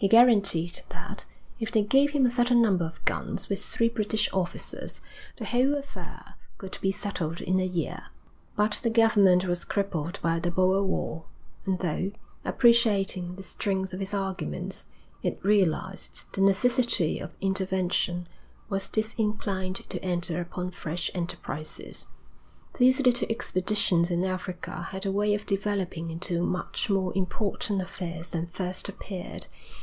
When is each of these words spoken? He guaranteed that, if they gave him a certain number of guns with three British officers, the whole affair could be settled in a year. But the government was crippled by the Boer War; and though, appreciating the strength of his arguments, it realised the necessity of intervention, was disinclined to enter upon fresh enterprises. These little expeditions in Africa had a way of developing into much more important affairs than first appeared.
He 0.00 0.06
guaranteed 0.06 0.82
that, 0.90 1.24
if 1.58 1.72
they 1.72 1.82
gave 1.82 2.10
him 2.10 2.24
a 2.24 2.30
certain 2.30 2.62
number 2.62 2.84
of 2.84 3.04
guns 3.04 3.48
with 3.48 3.60
three 3.60 3.88
British 3.88 4.28
officers, 4.32 5.00
the 5.38 5.44
whole 5.46 5.74
affair 5.74 6.36
could 6.56 6.78
be 6.80 6.92
settled 6.92 7.40
in 7.40 7.58
a 7.58 7.64
year. 7.66 8.04
But 8.54 8.78
the 8.84 8.90
government 8.90 9.44
was 9.46 9.64
crippled 9.64 10.20
by 10.22 10.38
the 10.38 10.52
Boer 10.52 10.84
War; 10.84 11.24
and 11.66 11.80
though, 11.80 12.12
appreciating 12.44 13.34
the 13.34 13.42
strength 13.42 13.92
of 13.92 13.98
his 13.98 14.14
arguments, 14.14 14.84
it 15.24 15.40
realised 15.44 16.32
the 16.32 16.42
necessity 16.42 17.18
of 17.18 17.32
intervention, 17.40 18.28
was 18.68 18.88
disinclined 18.88 19.82
to 19.90 20.00
enter 20.04 20.40
upon 20.40 20.70
fresh 20.70 21.10
enterprises. 21.12 22.06
These 22.74 23.00
little 23.00 23.26
expeditions 23.28 24.12
in 24.12 24.24
Africa 24.24 24.80
had 24.92 25.04
a 25.04 25.10
way 25.10 25.34
of 25.34 25.44
developing 25.44 26.12
into 26.12 26.40
much 26.46 26.88
more 26.88 27.12
important 27.18 27.82
affairs 27.82 28.28
than 28.30 28.46
first 28.46 28.88
appeared. 28.88 29.48